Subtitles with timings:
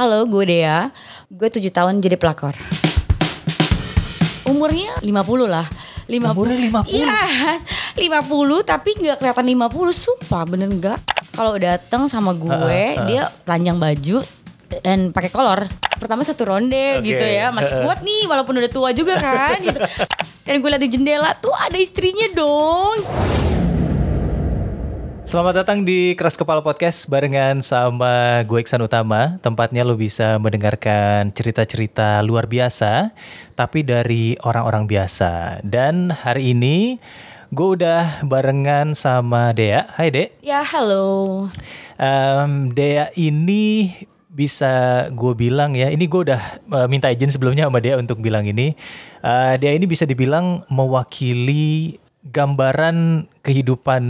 [0.00, 0.88] Halo, gue Dea.
[1.28, 2.56] Gue 7 tahun jadi pelakor.
[4.48, 5.68] Umurnya 50 lah.
[6.08, 6.24] 50.
[6.24, 6.88] Umurnya 50?
[6.88, 7.20] Iya,
[8.24, 10.96] 50 tapi nggak kelihatan 50, sumpah bener nggak.
[11.36, 14.24] Kalau datang sama gue, dia telanjang baju
[14.80, 15.68] dan pakai kolor.
[16.00, 17.04] Pertama satu ronde Oke.
[17.04, 19.84] gitu ya, masih kuat nih walaupun udah tua juga kan gitu.
[20.48, 23.04] Dan gue liat di jendela tuh ada istrinya dong.
[25.30, 29.38] Selamat datang di Keras Kepala Podcast barengan sama gue Iksan Utama.
[29.38, 33.14] Tempatnya lo bisa mendengarkan cerita-cerita luar biasa,
[33.54, 35.62] tapi dari orang-orang biasa.
[35.62, 36.98] Dan hari ini
[37.54, 39.86] gue udah barengan sama Dea.
[39.94, 40.34] Hai Dea.
[40.42, 41.46] Ya halo.
[41.94, 43.86] Em, Dea ini
[44.34, 48.50] bisa gue bilang ya, ini gue udah eh, minta izin sebelumnya sama Dea untuk bilang
[48.50, 48.74] ini.
[49.22, 54.02] Eh, Dea ini bisa dibilang mewakili gambaran kehidupan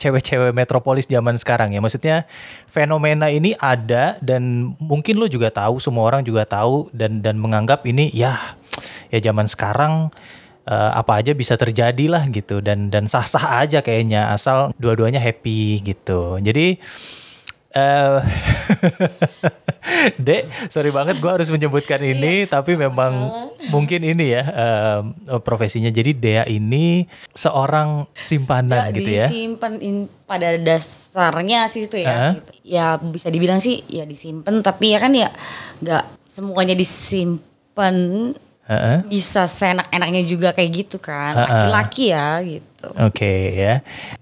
[0.00, 1.84] cewek-cewek metropolis zaman sekarang ya.
[1.84, 2.24] Maksudnya
[2.64, 7.84] fenomena ini ada dan mungkin lo juga tahu, semua orang juga tahu dan dan menganggap
[7.84, 8.56] ini ya
[9.12, 10.08] ya zaman sekarang
[10.64, 15.84] eh, apa aja bisa terjadi lah gitu dan dan sah-sah aja kayaknya asal dua-duanya happy
[15.84, 16.40] gitu.
[16.40, 16.80] Jadi
[17.70, 18.18] eh
[20.16, 23.10] Dek, sorry banget gue harus menyebutkan ini, tapi memang
[23.68, 25.02] mungkin ini ya em,
[25.40, 25.88] profesinya.
[25.88, 29.26] Jadi Dea ini seorang simpanan Ya, gitu ya.
[29.26, 29.72] disimpan
[30.24, 32.38] pada dasarnya sih itu ya.
[32.38, 32.50] Gitu.
[32.62, 35.28] Ya bisa dibilang sih ya disimpan tapi ya kan ya
[35.80, 37.96] nggak semuanya disimpan
[38.70, 38.98] Heeh.
[39.10, 41.34] bisa seenak-enaknya juga kayak gitu kan.
[41.34, 42.88] Laki-laki ya gitu.
[42.94, 43.74] Oke ya.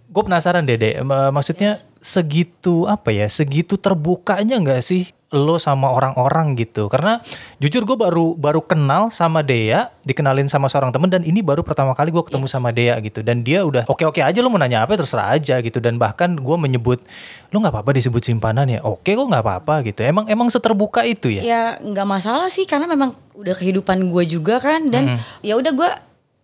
[0.08, 6.88] Gue penasaran Dede, maksudnya segitu apa ya, segitu terbukanya nggak sih lo sama orang-orang gitu?
[6.88, 7.20] Karena
[7.60, 11.92] jujur gue baru baru kenal sama Dea, dikenalin sama seorang temen dan ini baru pertama
[11.92, 13.20] kali gue ketemu sama Dea gitu.
[13.20, 15.84] Dan dia udah oke-oke aja lo mau nanya apa terserah aja gitu.
[15.84, 17.04] Dan bahkan gue menyebut
[17.52, 18.80] lo nggak apa-apa disebut simpanan ya?
[18.80, 20.00] Oke kok nggak apa-apa gitu.
[20.00, 21.42] Emang emang seterbuka itu ya?
[21.44, 25.90] Ya nggak masalah sih karena memang udah kehidupan gue juga kan dan ya udah gue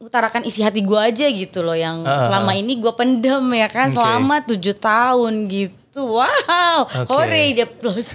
[0.04, 3.66] utarakan isi hati gue aja gitu loh yang Ah, ah, selama ini gue pendem ya
[3.66, 3.96] kan Oke.
[3.96, 7.08] selama tujuh tahun gitu wow Oke.
[7.08, 8.12] hore dia plus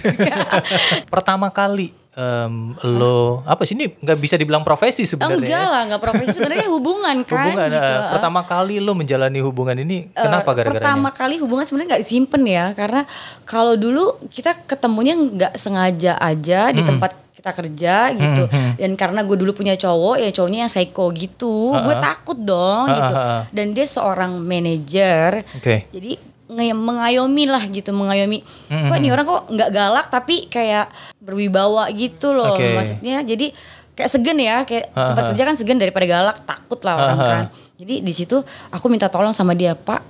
[1.12, 2.54] Pertama kali em,
[2.84, 5.34] lo apa sih ini nggak bisa dibilang profesi sebenarnya?
[5.36, 5.46] ya?
[5.48, 7.92] enggak lah, enggak profesi sebenarnya hubungan kan hubungan gitu.
[7.92, 10.84] eh, pertama kali lo menjalani hubungan ini Eh, kenapa gara-garanya?
[10.84, 13.02] Pertama kali hubungan sebenarnya nggak disimpan ya, karena
[13.44, 16.76] kalau dulu kita ketemunya nggak sengaja aja Hmm.
[16.76, 18.44] di tempat kita kerja gitu.
[18.76, 22.94] Dan karena gue dulu punya cowok, ya cowoknya yang psycho gitu, gue takut dong Ah,
[22.94, 23.14] gitu.
[23.16, 23.42] ah, ah.
[23.48, 25.88] Dan dia seorang manajer, Oke.
[25.88, 26.20] jadi
[26.52, 28.44] mengayomi lah gitu, mengayomi.
[28.68, 32.76] Hmm, Kok ini orang kok nggak galak tapi kayak berwibawa gitu loh, Oke.
[32.76, 33.24] maksudnya.
[33.24, 33.56] Jadi
[33.96, 35.28] kayak segen ya, kayak Ah, tempat ah.
[35.32, 37.30] kerja kan segan daripada galak, takut lah orang Ah, ah.
[37.32, 37.44] kan.
[37.80, 38.36] Jadi di situ
[38.68, 40.00] aku minta tolong sama dia, Pak,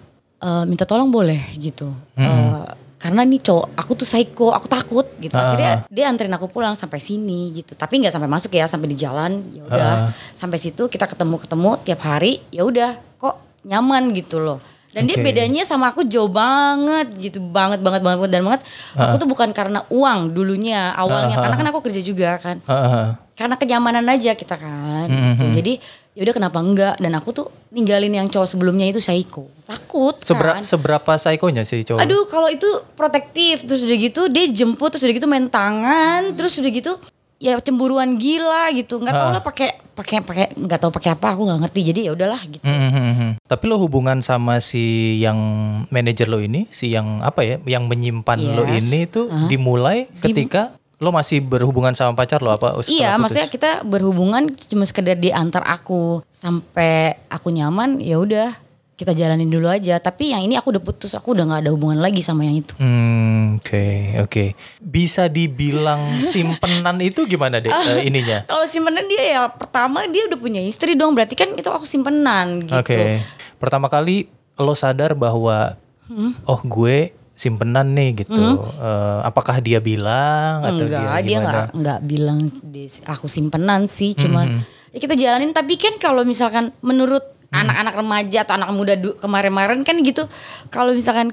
[0.43, 1.95] eh, minta tolong boleh gitu.
[2.19, 2.65] Eh,
[3.01, 5.33] karena nih cowok, aku tuh psycho, aku takut gitu.
[5.33, 7.73] Ah, Akhirnya dia anterin aku pulang sampai sini gitu.
[7.73, 9.41] Tapi nggak sampai masuk ya, sampai di jalan.
[9.51, 10.13] Ya udah, Ah.
[10.31, 12.45] sampai situ kita ketemu-ketemu tiap hari.
[12.53, 14.61] Ya udah, kok nyaman gitu loh.
[14.91, 15.23] Dan dia Oke.
[15.25, 18.63] bedanya sama aku jauh banget gitu, banget banget banget dan banget.
[18.93, 23.07] Aku tuh bukan karena uang dulunya awalnya, ah, karena kan aku kerja juga kan Heeh.
[23.33, 25.31] karena kenyamanan aja kita kan Mhm.
[25.31, 25.45] gitu.
[25.55, 25.73] jadi
[26.13, 30.63] yaudah kenapa enggak dan aku tuh ninggalin yang cowok sebelumnya itu psycho takut Sebera- kan
[30.63, 32.01] seberapa psikonya sih cowok?
[32.01, 36.59] aduh kalau itu protektif terus udah gitu dia jemput terus udah gitu main tangan terus
[36.59, 36.93] udah gitu
[37.39, 39.35] ya cemburuan gila gitu nggak tahu Ah.
[39.35, 42.65] lah pakai pakai pakai nggak tahu pakai apa aku nggak ngerti jadi ya udahlah gitu
[42.65, 43.45] Mhm.
[43.45, 44.81] Tapi lo hubungan sama si
[45.19, 45.37] yang
[45.89, 48.89] manajer lo ini, si yang apa ya, yang menyimpan lo Yes.
[48.89, 52.77] ini tuh dimulai ketika lo masih berhubungan sama pacar lo apa?
[52.85, 53.21] Iya, putus?
[53.21, 58.53] maksudnya kita berhubungan cuma sekedar diantar aku sampai aku nyaman, ya udah
[59.01, 59.97] kita jalanin dulu aja.
[59.97, 62.77] Tapi yang ini aku udah putus, aku udah nggak ada hubungan lagi sama yang itu.
[62.77, 63.85] Hmm, oke,
[64.21, 64.45] oke.
[64.79, 68.45] Bisa dibilang simpenan itu gimana deh eh, ininya?
[68.51, 72.61] Kalau simpenan dia ya pertama dia udah punya istri dong, berarti kan itu aku simpenan
[72.63, 72.77] gitu.
[72.77, 73.25] Oke.
[73.57, 76.35] Pertama kali lo sadar bahwa Hmm?
[76.43, 78.35] oh gue simpenan nih gitu.
[78.77, 81.47] Eh, apakah dia bilang atau Enggak, dia dia gimana?
[81.47, 84.59] nggak nggak bilang dia- aku simpenan sih, cuman
[84.91, 85.55] ya kita jalanin.
[85.55, 90.27] Tapi kan kalau misalkan menurut anak-anak remaja atau anak muda kemarin-kemarin kan gitu,
[90.71, 91.31] kalau misalkan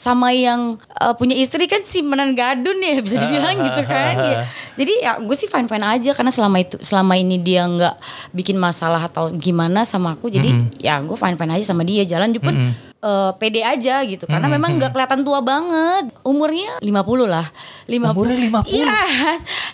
[0.00, 4.48] sama yang uh, punya istri kan simpenan gadun ya bisa dibilang gitu kan ya.
[4.72, 8.00] Jadi ya gue sih fine fine aja karena selama itu selama ini dia nggak
[8.32, 12.32] bikin masalah atau gimana sama aku jadi ya gue fine fine aja sama dia jalan
[12.40, 16.92] pun eh, pede aja gitu karena memang nggak kelihatan tua banget umurnya 50
[17.24, 17.46] lah
[17.84, 18.70] 50 Umurnya 50?
[18.70, 19.00] iya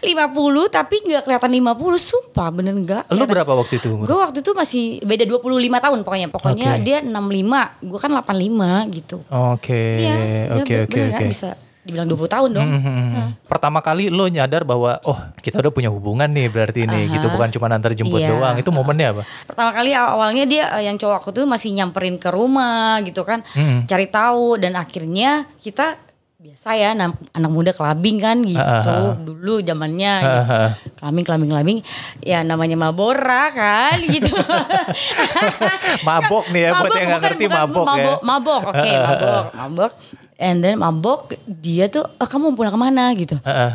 [0.00, 0.38] 50
[0.70, 4.06] tapi nggak kelihatan 50 sumpah bener nggak Lo berapa waktu itu umur?
[4.06, 5.42] gue waktu itu masih beda 25
[5.80, 6.82] tahun pokoknya pokoknya Oke.
[6.82, 10.14] dia 65 gue kan 85 gitu Oke, Iya,
[10.56, 11.10] oke, oke, oke.
[11.10, 11.26] kan?
[11.26, 11.50] bisa
[11.86, 12.68] dibilang 20 tahun dong.
[12.68, 13.30] Hmm.
[13.46, 17.48] Pertama kali lo nyadar bahwa oh kita udah punya hubungan nih berarti ini gitu bukan
[17.48, 18.34] cuma antar jemput Iya.
[18.34, 18.54] doang.
[18.58, 19.22] Itu momennya apa?
[19.46, 23.46] Pertama kali awalnya dia eh, yang cowok aku tuh masih nyamperin ke rumah gitu kan,
[23.54, 23.86] Hmm.
[23.86, 25.94] cari tahu dan akhirnya kita
[26.36, 29.16] biasa ya anak muda kelabing kan gitu ah.
[29.18, 30.38] dulu zamannya Ah, gitu.
[30.38, 30.70] ah, ah.
[30.94, 31.78] kelabing kelabing kelabing
[32.22, 34.30] ya namanya mabora kan gitu
[36.06, 37.88] Mabok nih ya buat yang nggak ngerti bukan mabok, ya.
[37.88, 39.92] mabok mabok oke mabok mabok
[40.38, 43.72] and then mabok dia tuh "Ah, kamu mau pulang ke mana gitu Heeh.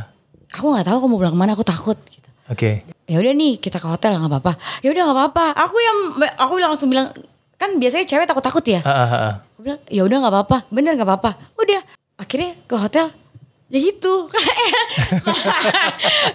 [0.49, 2.83] aku nggak tahu kamu mau pulang ke mana aku takut gitu Oke.
[3.05, 5.97] ya udah nih kita ke hotel nggak apa-apa ya udah nggak apa-apa aku yang
[6.35, 7.09] aku langsung bilang
[7.55, 9.33] kan biasanya cewek takut takut ya Heeh, heeh.
[9.47, 11.81] aku bilang ya udah nggak apa-apa bener nggak apa-apa udah
[12.15, 13.07] akhirnya ke hotel
[13.67, 14.27] ya gitu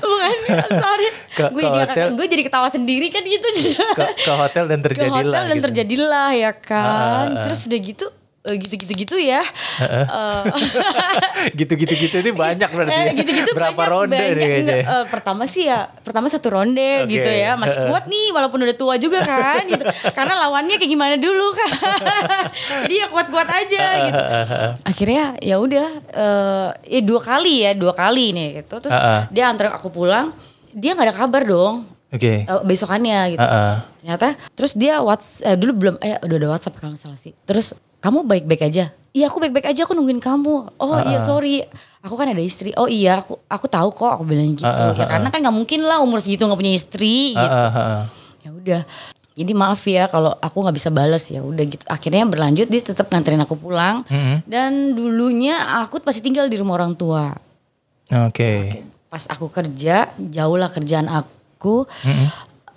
[0.02, 0.32] bukan
[0.72, 2.06] sorry Ke- gue ke jadi hotel.
[2.12, 3.46] gue jadi ketawa sendiri kan gitu
[3.92, 5.64] Ke, ke hotel dan ke terjadilah hotel dan gitu.
[5.66, 7.42] terjadilah ya kan ah, ah.
[7.44, 8.06] terus udah gitu
[8.48, 9.42] gitu-gitu gitu ya
[9.76, 10.42] Eh,
[11.58, 12.90] Gitu-gitu gitu ini banyak berarti.
[12.90, 13.12] Eh, ya.
[13.14, 14.32] gitu-gitu Berapa banyak, ronde banyak.
[14.32, 14.76] nih kayaknya.
[14.76, 17.12] Enggak, eh, pertama sih ya, pertama satu ronde Oke.
[17.12, 17.54] gitu ya.
[17.54, 19.82] Masih kuat nih walaupun udah tua juga kan gitu.
[20.12, 21.70] Karena lawannya kayak gimana dulu kan.
[22.82, 24.22] Jadi ya kuat-kuat aja gitu.
[24.82, 28.74] Akhirnya ya udah eh ya dua kali ya, dua kali nih gitu.
[28.80, 29.22] Terus Ah, ah.
[29.28, 30.32] dia antar aku pulang,
[30.70, 31.76] dia nggak ada kabar dong.
[32.06, 32.46] Oke.
[32.46, 33.42] eh, besokannya gitu.
[33.42, 33.74] Heeh.
[34.00, 37.34] Ternyata terus dia WhatsApp eh, dulu belum eh udah ada WhatsApp kalau nggak salah sih.
[37.42, 38.92] Terus kamu baik-baik aja.
[39.16, 40.76] Iya aku baik-baik aja aku nungguin kamu.
[40.76, 41.64] Oh iya sorry.
[42.04, 42.76] Aku kan ada istri.
[42.76, 44.68] Oh iya aku aku tahu kok aku bilang gitu.
[44.68, 47.56] Ah, ah, ya karena kan nggak mungkin lah umur segitu nggak punya istri gitu.
[48.44, 48.82] Ya udah.
[49.36, 51.84] Jadi maaf ya kalau aku nggak bisa balas ya udah gitu.
[51.88, 54.04] Akhirnya berlanjut dia tetap nganterin aku pulang.
[54.04, 54.36] Mm-hmm.
[54.44, 57.32] Dan dulunya aku pasti tinggal di rumah orang tua.
[58.28, 58.84] Oke.
[59.08, 61.88] Pas aku kerja, jauh lah kerjaan aku.
[61.88, 62.28] Mm-hmm.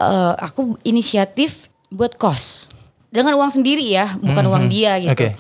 [0.04, 2.72] eh, aku inisiatif buat kos
[3.10, 5.14] dengan uang sendiri ya, bukan uang dia gitu.
[5.14, 5.34] Oke.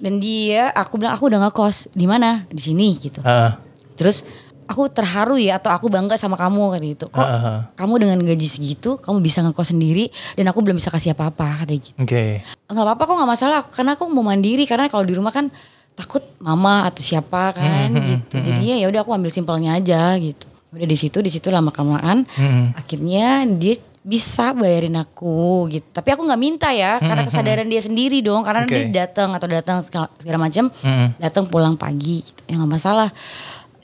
[0.00, 2.48] Dan dia, aku bilang aku udah nggak kos di mana?
[2.48, 3.20] Di sini gitu.
[3.20, 3.52] Heeh.
[4.00, 4.24] Terus
[4.64, 7.04] aku terharu ya atau aku bangga sama kamu kan gitu.
[7.12, 7.58] Kok Heeh.
[7.76, 10.08] kamu dengan gaji segitu, kamu bisa ngekos sendiri
[10.40, 11.92] dan aku belum bisa kasih apa-apa kata gitu.
[12.00, 12.40] Oke.
[12.70, 15.52] Nggak apa-apa kok nggak masalah karena aku mau mandiri karena kalau di rumah kan
[15.92, 18.40] takut mama atau siapa kan gitu.
[18.40, 20.48] Jadinya ya udah aku ambil simpelnya aja gitu.
[20.70, 22.78] Udah di situ di situ lama kelamaan Mhm.
[22.78, 25.84] akhirnya dia bisa bayarin aku gitu.
[25.92, 28.72] Tapi aku nggak minta ya karena kesadaran dia sendiri dong karena Oke.
[28.88, 31.20] dia datang atau datang segala, segala macam, Mhm.
[31.20, 32.40] datang pulang pagi gitu.
[32.48, 33.12] Ya nggak masalah.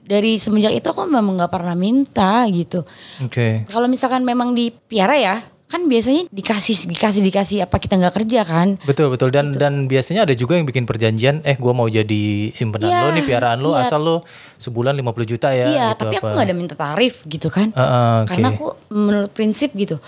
[0.06, 2.86] Dari semenjak itu aku memang nggak pernah minta gitu.
[3.20, 3.66] Oke.
[3.66, 8.78] Kalau misalkan memang dipiara ya, kan biasanya dikasih dikasih dikasih apa kita nggak kerja kan?
[8.82, 12.86] Betul betul dan dan biasanya ada juga yang bikin perjanjian eh gua mau jadi simpenan
[12.86, 13.82] Iya, lo nih piaraan lo iya.
[13.82, 14.16] asal lo
[14.56, 16.32] sebulan 50 juta ya iya, gitu tapi aku apa.
[16.32, 17.70] nggak ada minta tarif gitu kan?
[17.70, 18.28] Heeh, oke.
[18.30, 19.98] Karena aku menurut prinsip gitu,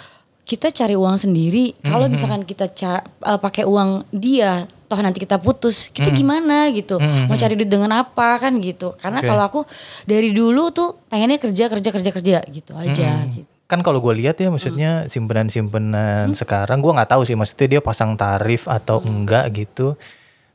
[0.42, 1.74] kita cari uang sendiri.
[1.80, 2.14] Kalau Mm-hmm.
[2.14, 2.66] misalkan kita
[3.02, 6.16] eh, pakai uang dia, toh nanti kita putus, kita Mm-hmm.
[6.16, 6.96] gimana gitu?
[7.02, 8.94] Mau cari duit dengan apa kan gitu?
[8.94, 9.26] Karena Oke.
[9.26, 9.60] kalau aku
[10.04, 13.26] dari dulu tuh pengennya kerja kerja kerja kerja gitu aja.
[13.26, 13.57] Gitu.
[13.68, 15.12] Kan kalau gue lihat ya maksudnya Hmm.
[15.12, 19.22] simpenan-simpenan sekarang gua nggak tahu sih maksudnya dia pasang tarif atau Hmm.
[19.22, 19.92] enggak gitu.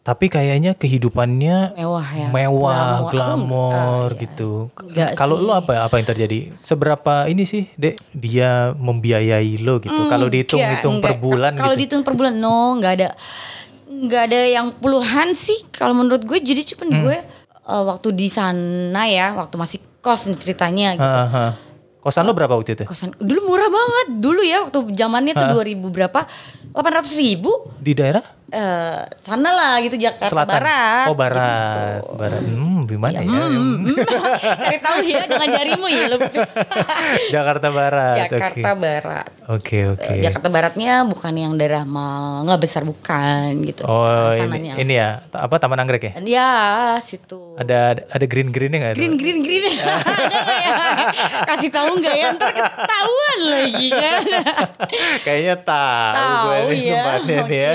[0.04, 3.12] Tapi kayaknya kehidupannya Mewah ya, mewah, glamor.
[3.13, 4.19] glamor Ah, iya.
[4.19, 4.51] gitu.
[4.75, 6.51] Enggak Kalau lo apa apa yang terjadi?
[6.60, 9.95] Seberapa ini sih, Dek, dia membiayai lo gitu.
[10.04, 11.80] Kalau dihitung-hitung per bulan Hmm, Kalau gitu.
[11.80, 13.10] dihitung per bulan no, nggak ada
[13.86, 17.01] nggak ada yang puluhan sih kalau menurut gue jadi cuman Hmm.
[17.06, 17.18] gue
[17.63, 21.06] eh, waktu di sana ya, waktu masih kos ceritanya gitu.
[21.06, 21.54] Heeh, heeh.
[22.04, 22.84] Kosan lo berapa waktu itu?
[22.84, 26.27] Kosan dulu murah banget dulu ya waktu zamannya tuh 2000 berapa?
[26.75, 30.53] 800 ribu Di daerah eh sana lah gitu Jakarta selatan.
[30.53, 31.05] Barat.
[31.10, 31.98] Oh, barat.
[31.98, 32.13] gitu.
[32.13, 32.41] Barat.
[32.45, 33.25] Hmm, gimana ya?
[33.25, 33.81] Hmm,
[34.62, 36.17] Cari tahu ya dengan jarimu ya lu.
[37.33, 38.15] Jakarta Barat.
[38.15, 39.27] Jakarta Barat.
[39.50, 40.05] Oke, oke.
[40.05, 43.83] Eh, Jakarta Baratnya bukan yang daerah Mangga besar bukan gitu.
[43.83, 44.74] Oh, ini, Sananya.
[44.77, 46.13] ini ya, apa Taman Anggrek ya?
[46.22, 46.51] Ya
[47.00, 47.57] situ.
[47.57, 48.93] Ada ada green-greennya nggak?
[48.95, 49.65] Green green green.
[49.74, 50.75] Ada nggak ya?
[51.50, 52.27] Kasih tahu nggak ya?
[52.38, 54.22] Ntar ketahuan lagi kan.
[55.25, 56.93] Kayaknya tahu Tahu ya.
[56.93, 57.72] tempatnya nih ya.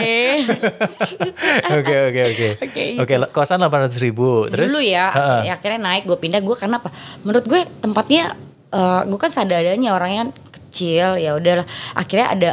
[1.79, 2.49] Oke oke oke.
[2.61, 4.47] Oke, Oke kosan 800 ribu.
[4.47, 4.69] Terus?
[4.69, 5.41] Dulu ya, Heeh.
[5.45, 6.91] ya akhirnya naik gue pindah gue karena apa?
[7.21, 8.35] Menurut gue tempatnya
[8.69, 11.67] eh, gue kan seadanya orangnya kan kecil ya udahlah.
[11.93, 12.51] Akhirnya ada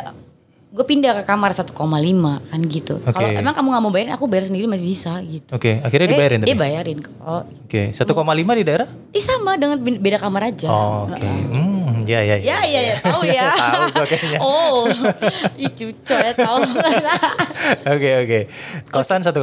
[0.70, 3.00] gue pindah ke kamar 1,5 kan gitu.
[3.00, 3.16] Oke.
[3.16, 5.48] Kalau emang kamu nggak mau bayarin, aku bayar sendiri masih bisa gitu.
[5.50, 6.60] Oke, akhirnya Eh, dibayarin Dia tapi.
[6.60, 6.98] bayarin.
[7.24, 8.04] Oh, Oke, 1,5
[8.54, 8.88] di daerah?
[9.10, 10.68] Ih sama dengan be- beda kamar aja.
[10.68, 11.75] Oh, Oke, hmm,
[12.08, 13.50] ya ya Ya ya ya tahu ya.
[13.92, 14.40] Tahu kayaknya.
[14.40, 14.86] Oh,
[15.56, 16.62] ih cucu ya tahu.
[17.94, 18.40] Oke oke.
[18.88, 19.34] Kosan 1,5.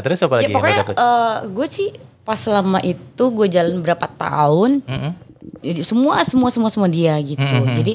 [0.00, 0.94] Terus apa lagi ya pokoknya dapet?
[0.94, 1.88] eh, gue sih
[2.22, 5.12] pas selama itu gue jalan berapa tahun, Mm-mm.
[5.58, 7.42] jadi semua semua semua semua dia gitu.
[7.42, 7.74] Mhm.
[7.74, 7.92] Jadi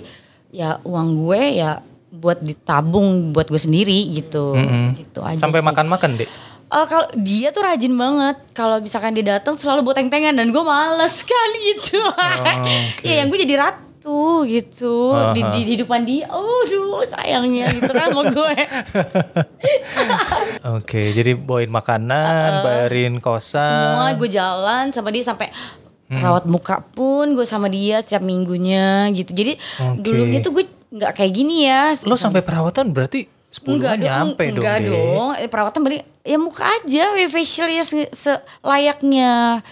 [0.49, 4.97] ya uang gue ya buat ditabung buat gue sendiri gitu, Mm-mm.
[4.97, 5.39] gitu aja.
[5.39, 6.29] Sampai makan-makan deh.
[6.67, 10.59] Eh, kalau dia tuh rajin banget kalau misalkan dia datang selalu bawa teng-tengan dan gue
[10.59, 11.95] males kan gitu
[12.59, 12.75] oke.
[12.99, 13.55] ya yang gue jadi
[14.07, 14.95] ratu gitu
[15.35, 15.51] di, Aha.
[15.51, 18.53] di, di depan dia oh duh sayangnya gitu kan sama gue
[20.77, 23.59] Oke, jadi bawain makanan, bayarin kosan.
[23.63, 25.51] semua gue jalan sama dia sampai
[26.07, 30.07] rawat muka pun gue sama dia setiap minggunya gitu jadi Oke.
[30.07, 34.61] dulunya tuh gue nggak kayak gini ya Lo sampai perawatan berarti sepuluhan nyampe dong.
[34.61, 34.87] enggak Dek.
[34.87, 35.27] dong.
[35.35, 39.31] Eh, Perawatan beri ya muka aja, facial ya se- selayaknya.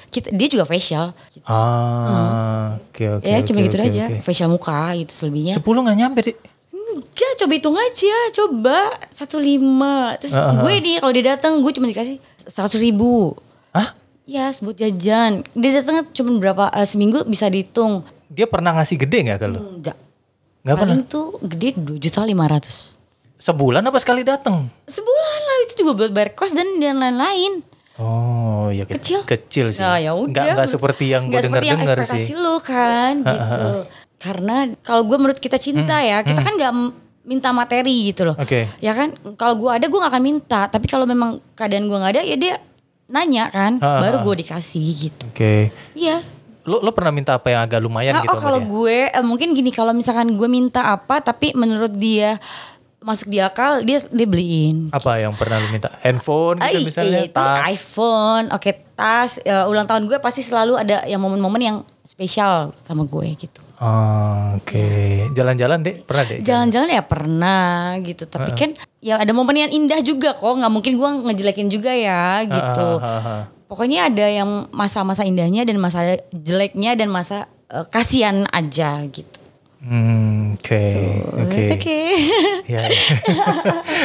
[0.09, 1.13] Kita dia juga facial.
[1.29, 1.45] Gitu.
[1.45, 3.23] Ah, oke oke.
[3.23, 4.17] ya cuma oke, gitu oke, aja, oke.
[4.21, 5.53] facial muka gitu selebihnya.
[5.55, 6.37] Sepuluh nggak nyampe deh.
[6.71, 8.77] Enggak, coba hitung aja, coba
[9.09, 10.15] satu lima.
[10.17, 10.53] Terus Ah, ah.
[10.57, 13.35] gue nih kalau dia datang gue cuma dikasih seratus ribu.
[13.69, 13.91] Hah?
[14.23, 15.43] Ya sebut jajan.
[15.51, 18.01] Dia datang cuma berapa eh, seminggu bisa dihitung.
[18.25, 19.59] Dia pernah ngasih gede nggak ke lo?
[19.61, 19.97] Enggak.
[20.63, 20.95] Nggak pernah.
[20.97, 22.94] Paling tuh gede dua juta lima ratus.
[23.35, 24.71] Sebulan apa sekali datang?
[24.85, 27.61] Sebulan lah itu juga buat bayar kos dan dan lain-lain.
[27.95, 29.23] Oh, ya ke- Kecil.
[29.23, 29.79] Kecil sih.
[29.79, 30.27] Nah, ya udah.
[30.27, 32.33] Nggak nggak seperti yang gue dengar-dengar sih.
[32.33, 33.67] lu kan gitu.
[34.15, 36.73] Karena kalau gue menurut kita cinta ya, kita kan nggak
[37.23, 38.35] minta materi gitu loh.
[38.35, 38.67] Hmm, Oke.
[38.79, 40.67] Ya kan, kalau gue ada gue gak akan minta.
[40.67, 42.55] Tapi kalau memang keadaan gue nggak ada, ya dia
[43.05, 44.23] nanya kan, Ah, baru ah.
[44.23, 45.25] gue dikasih gitu.
[45.27, 45.69] Oke.
[45.93, 46.21] Iya.
[46.65, 49.53] Lo lo pernah minta apa yang agak lumayan Nah, gitu oh kalau gue eh, mungkin
[49.53, 52.41] gini kalau misalkan gue minta apa tapi menurut dia
[53.05, 54.89] masuk di akal dia dia beliin.
[54.89, 55.93] Apa yang pernah lo minta?
[56.01, 57.09] Handphone gitu i- misalnya?
[57.13, 57.61] iya, itu tas?
[57.69, 63.05] iPhone, oke tas, ya, ulang tahun gue pasti selalu ada yang momen-momen yang spesial sama
[63.05, 63.61] gue gitu.
[63.75, 65.27] Oh, Oke.
[65.35, 66.39] Jalan-jalan deh, pernah deh?
[66.39, 68.71] Jalan-jalan ya pernah gitu, tapi kan
[69.03, 72.89] ya ada momen yang indah juga kok, nggak mungkin gue ngejelekin juga ya gitu.
[73.03, 73.51] Ah.
[73.67, 79.44] Pokoknya ada yang masa-masa indahnya dan masa jeleknya dan masa eh, kasihan aja gitu.
[79.85, 80.81] Hmm, Oke,
[81.37, 81.63] oke.
[81.77, 81.99] Oke.
[82.65, 82.97] Ya, ya.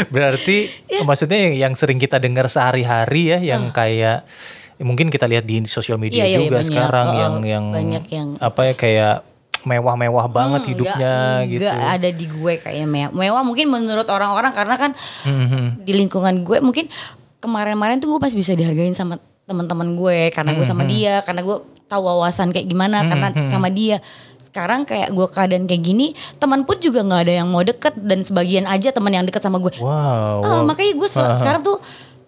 [0.06, 0.68] Berarti
[1.00, 4.28] maksudnya yang, yang sering kita dengar sehari-hari ya, yang kayak
[4.76, 6.28] ya mungkin kita lihat di sosial media Ah.
[6.28, 6.68] Iya, juga banyak.
[6.68, 9.16] sekarang Oh, yang yang banyak yang- apa ya kayak
[9.62, 11.62] mewah-mewah banget hidupnya Nggak- gitu.
[11.62, 13.10] nggak ada di gue kayak mewah.
[13.10, 14.90] Mewah mungkin menurut orang-orang karena kan
[15.22, 15.80] Mhm.
[15.80, 16.88] di lingkungan gue mungkin
[17.38, 20.68] kemarin-kemarin tuh gue masih bisa dihargain sama teman-teman gue karena gue Mhm.
[20.70, 21.56] sama dia karena gue
[21.86, 23.98] tahu wawasan kayak gimana karena sama dia
[24.50, 28.20] sekarang kayak gue keadaan kayak gini teman pun juga nggak ada yang mau deket dan
[28.20, 30.42] sebagian aja teman yang deket sama gue Wow.
[30.42, 30.62] Ah, wow.
[30.64, 31.78] makanya gue se- sekarang tuh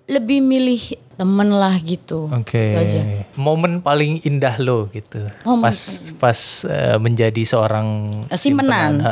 [0.04, 2.58] lebih milih temen lah gitu Oke.
[2.68, 3.00] Itu aja.
[3.34, 5.18] Momen paling indah lo gitu.
[5.42, 5.78] Momen pas
[6.16, 7.86] pas eh, menjadi seorang
[8.26, 9.02] Eh, simpenan.
[9.04, 9.10] Ha.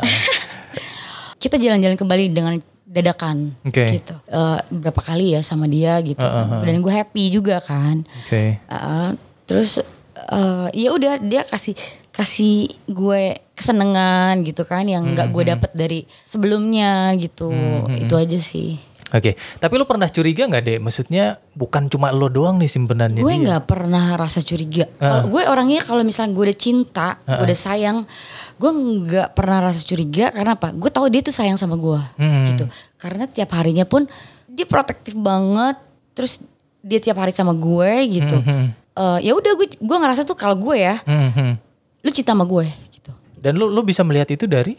[1.36, 3.86] kita jalan-jalan ke Bali dengan dadakan Oke.
[3.92, 6.22] gitu Eh, berapa kali ya sama dia gitu
[6.60, 8.58] dan gue happy juga kan Oke.
[8.66, 9.14] Uh,
[9.44, 9.78] terus
[10.26, 11.74] uh, ya udah dia kasih
[12.20, 17.48] kasih gue kesenangan gitu kan yang nggak gue dapet dari sebelumnya gitu.
[17.96, 18.76] Itu aja sih.
[19.10, 20.78] Oke, tapi lo pernah curiga nggak deh?
[20.78, 24.86] Maksudnya bukan cuma lo doang nih simpenannya gue nggak pernah rasa curiga.
[25.00, 28.06] Kalau gue orangnya kalau misalnya gue udah cinta gue udah sayang
[28.54, 30.30] gue nggak pernah rasa curiga.
[30.30, 30.70] Karena apa?
[30.70, 32.46] Gue tahu dia tuh sayang sama gue Hmm.
[32.54, 32.64] gitu.
[33.00, 34.06] Karena tiap harinya pun
[34.46, 35.74] dia protektif banget
[36.14, 36.38] terus
[36.84, 38.36] dia tiap hari sama gue gitu.
[38.38, 38.78] Mhm.
[38.94, 41.69] Eh, ya udah gue gue ngerasa tuh kalau gue ya Mhm.
[42.00, 43.12] Lu cinta sama gue gitu.
[43.36, 44.76] Dan lo lo bisa melihat itu dari?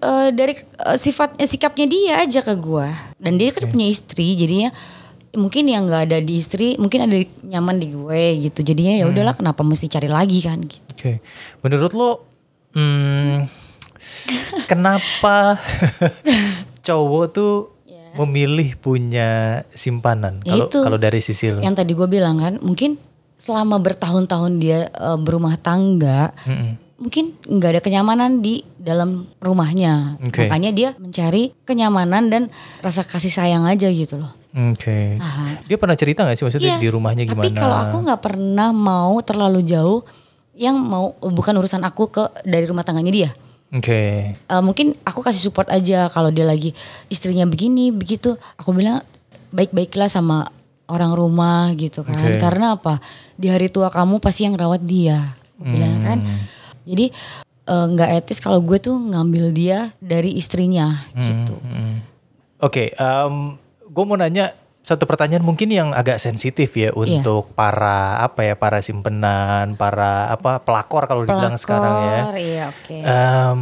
[0.00, 2.88] Eh, dari eh, sifat eh, sikapnya dia aja ke gue.
[3.20, 4.72] Dan dia kan punya istri jadinya
[5.30, 8.64] mungkin yang nggak ada di istri mungkin ada di- nyaman di gue gitu.
[8.64, 10.90] Jadinya ya udahlah kenapa mesti cari lagi kan gitu.
[10.96, 11.12] Oke,
[11.60, 12.10] menurut lo,
[12.76, 13.44] hmm,
[14.70, 15.60] kenapa
[16.86, 17.54] cowok tuh
[18.16, 20.40] memilih punya simpanan?
[20.44, 22.96] Kalau kalau dari sisi lo, yang tadi gue bilang kan mungkin
[23.40, 26.76] selama bertahun-tahun dia eh, berumah tangga Mm-mm.
[27.00, 30.44] mungkin nggak ada kenyamanan di dalam rumahnya Oke.
[30.44, 32.42] makanya dia mencari kenyamanan dan
[32.78, 35.62] rasa kasih sayang aja gitu loh Oke, Aha.
[35.62, 37.46] dia pernah cerita nggak sih maksudnya Iya, di rumahnya gimana?
[37.46, 40.02] Tapi kalau aku nggak pernah mau terlalu jauh
[40.58, 43.30] yang mau bukan urusan aku ke dari rumah tangganya dia.
[43.70, 46.74] Oke, Eh, mungkin aku kasih support aja kalau dia lagi
[47.06, 48.34] istrinya begini begitu.
[48.58, 49.06] Aku bilang
[49.54, 50.50] baik-baiklah sama
[50.90, 52.18] orang rumah gitu kan.
[52.18, 52.36] Oke.
[52.36, 52.98] Karena apa?
[53.34, 55.38] Di hari tua kamu pasti yang rawat dia.
[55.56, 56.18] Aku bilang kan.
[56.20, 56.42] Hmm.
[56.84, 57.14] Jadi
[57.70, 61.54] eh, nggak etis kalau gue tuh ngambil dia dari istrinya gitu.
[61.62, 62.02] Mm.
[62.60, 62.92] Oke,
[63.90, 66.92] gue mau nanya satu pertanyaan mungkin yang agak sensitif ya Iya.
[66.96, 72.10] untuk para apa ya para simpenan, para apa pelakor kalau dibilang sekarang ya.
[72.10, 72.96] Pelakor, Iya oke.
[73.00, 73.60] Em,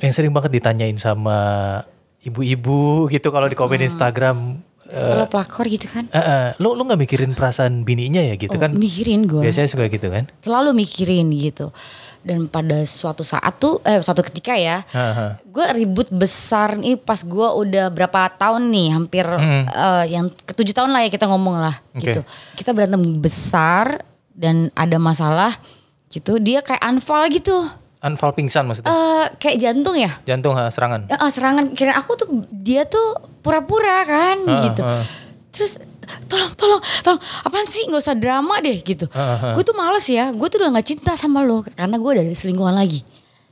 [0.00, 1.38] yang sering banget ditanyain sama
[2.24, 3.62] ibu-ibu gitu kalau di Hmm.
[3.68, 4.56] komen
[4.86, 6.04] Instagram, Selalu pelakor gitu kan.
[6.06, 8.70] eh, eh, lo lo nggak mikirin perasaan bininya ya gitu Oh, kan?
[8.72, 9.42] mikirin gue.
[9.42, 10.30] Biasanya suka gitu kan?
[10.40, 11.74] selalu mikirin gitu
[12.20, 15.38] dan pada suatu saat tuh eh suatu ketika ya Aha.
[15.40, 20.90] gue ribut besar nih pas gue udah berapa tahun nih hampir eh, yang ketujuh tahun
[20.90, 22.02] lah ya kita ngomong lah Oke.
[22.04, 22.20] gitu
[22.54, 24.02] kita berantem besar
[24.34, 25.54] dan ada masalah
[26.08, 28.88] gitu dia kayak unfall gitu Anfal pingsan maksudnya.
[28.88, 31.08] eh kayak jantung ya Jantung ha, serangan.
[31.08, 34.82] Ah, serangan kira aku tuh dia tuh pura-pura kan Ah, gitu.
[34.82, 35.02] ah.
[35.48, 35.80] Terus
[36.24, 39.08] tolong tolong tolong apaan sih nggak usah drama deh gitu.
[39.10, 39.52] Ah, ah.
[39.52, 42.74] Gue tuh males ya, gue tuh udah nggak cinta sama lo karena gue dari selingkuhan
[42.74, 43.00] lagi.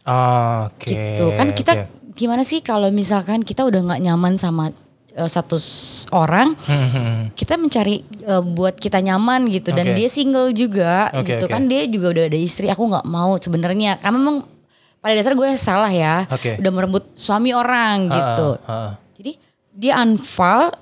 [0.02, 0.92] Ah, Oke.
[0.92, 2.12] gitu kan kita oke.
[2.12, 4.68] gimana sih kalau misalkan kita udah nggak nyaman sama
[5.14, 5.56] eh, satu
[6.10, 9.70] orang, Hmm, kita mencari eh, buat kita nyaman gitu.
[9.70, 9.96] Dan Oke.
[9.98, 11.52] dia single juga Oke, gitu oke.
[11.54, 11.64] kan.
[11.70, 12.66] Dia juga udah ada istri.
[12.68, 13.96] Aku nggak mau sebenarnya.
[13.98, 14.36] Karena memang
[14.98, 16.26] pada dasar gue salah ya.
[16.28, 16.58] Oke.
[16.58, 18.58] udah merebut suami orang gitu.
[18.64, 18.92] Ah, ah, ah.
[19.16, 19.32] jadi
[19.74, 20.74] dia unfall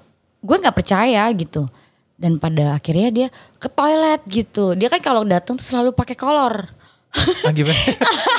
[0.43, 1.69] gue nggak percaya gitu.
[2.17, 4.79] Dan pada akhirnya dia ke toilet gitu.
[4.79, 6.71] Dia kan kalau datang tuh selalu pakai kolor
[7.47, 7.77] Ah, gimana?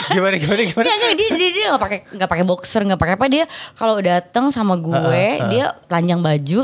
[0.10, 0.86] gimana gimana gimana?
[0.88, 3.46] Nggak, nggak, dia dia dia nggak pakai nggak pakai boxer nggak pakai apa dia
[3.78, 6.62] kalau datang sama gue dia telanjang baju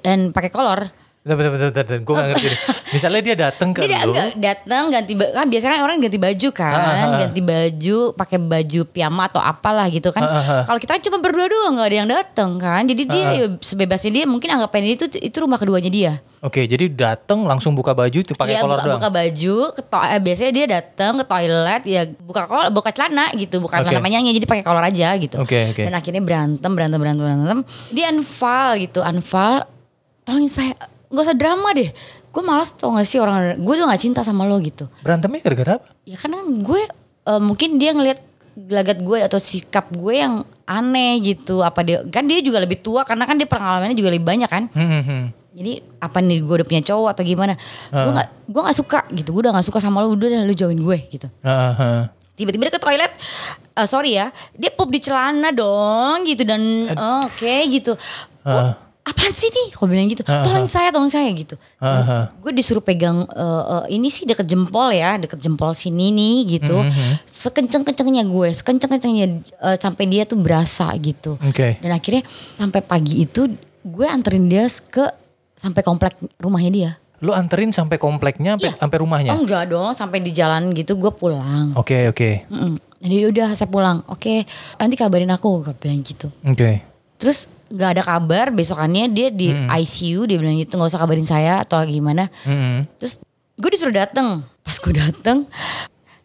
[0.00, 0.80] dan pakai kolor
[1.20, 1.98] Bentar, bentar, bentar, bentar.
[2.00, 2.60] Gue gak ngerti deh.
[2.96, 4.16] Misalnya dia datang ke dia lu.
[4.34, 7.18] datang ganti kan biasanya kan orang ganti baju kan Ah, ah, ah.
[7.20, 10.24] ganti baju pakai baju piyama atau apalah gitu kan
[10.64, 14.10] kalau kita kan cuma berdua doang nggak ada yang datang kan jadi dia ya sebebasnya
[14.10, 18.32] dia mungkin anggapannya itu itu rumah keduanya dia Oke, jadi datang langsung buka baju tuh
[18.32, 18.96] pakai Iya, kolor buka, doang.
[18.96, 23.28] buka baju, ke to- eh, biasanya dia datang ke toilet ya buka kolor, buka celana
[23.34, 23.84] gitu, bukan Oke.
[23.86, 25.36] celana panjangnya jadi pakai kolor aja gitu.
[25.36, 25.84] Oke, oke.
[25.84, 27.60] Dan akhirnya berantem, berantem, berantem, berantem.
[27.90, 29.68] Dia unfall gitu, unfall.
[30.22, 30.72] Tolongin saya,
[31.10, 31.90] nggak usah drama deh.
[32.30, 34.86] Gue malas tau gak sih orang, gue tuh gak cinta sama lo gitu.
[35.02, 35.86] Berantemnya gara-gara apa?
[36.02, 36.82] Ya karena gue
[37.26, 41.58] eh, mungkin dia ngelihat gelagat gue atau sikap gue yang aneh gitu.
[41.60, 44.70] Apa dia kan dia juga lebih tua karena kan dia pengalamannya juga lebih banyak kan.
[44.70, 45.24] Hmm, hmm, hmm.
[45.50, 47.58] Jadi apa nih gue udah punya cowok atau gimana?
[47.90, 48.14] Gue Ah.
[48.14, 49.28] nggak gue nggak suka gitu.
[49.32, 50.14] Gue udah nggak suka sama lo.
[50.14, 51.26] Udah dah, lu jauhin gue gitu.
[51.42, 52.02] Ah, ah.
[52.32, 53.10] Tiba-tiba dia ke toilet.
[53.72, 57.98] eh, sorry ya, dia pup di celana dong gitu dan oh, oke gitu.
[58.40, 58.74] Kok, Ah.
[59.10, 59.74] Apaan sih nih?
[59.74, 60.22] Kau bilang gitu.
[60.22, 61.58] Tolong saya, tolong saya gitu.
[62.40, 66.80] Gue disuruh pegang eh, eh, ini sih deket jempol ya, deket jempol sini nih gitu.
[66.80, 67.26] Mhm.
[67.26, 71.36] Sekenceng-kencengnya gue, sekenceng-kencengnya eh, sampai dia tuh berasa gitu.
[71.42, 71.82] Oke.
[71.82, 72.22] Dan akhirnya
[72.54, 75.08] sampai pagi itu gue anterin dia ke
[75.58, 76.90] sampai komplek rumahnya dia.
[77.20, 79.30] Lu anterin sampai kompleknya, sampai, sampai rumahnya?
[79.36, 81.76] Oh enggak dong, sampai di jalan gitu gue pulang.
[81.76, 82.48] Oke, oke.
[82.48, 82.80] Mm-mm.
[83.00, 84.00] Jadi udah saya pulang.
[84.08, 84.48] Oke,
[84.80, 86.32] nanti kabarin aku, gue bilang gitu.
[86.44, 86.80] Oke.
[87.20, 91.62] Terus nggak ada kabar, besokannya dia di ICU, dia bilang gitu nggak usah kabarin saya
[91.62, 92.26] atau gimana.
[92.42, 92.82] Hmm.
[92.98, 93.22] Terus
[93.54, 94.42] gue disuruh dateng.
[94.60, 95.48] Pas gue dateng,